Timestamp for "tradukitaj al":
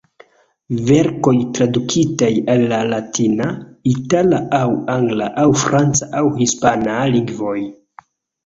1.57-2.65